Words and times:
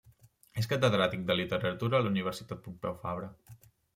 És 0.61 0.67
catedràtic 0.71 1.27
de 1.27 1.35
Literatura 1.41 1.99
a 1.99 2.05
la 2.07 2.11
Universitat 2.13 2.65
Pompeu 2.69 2.99
Fabra. 3.07 3.29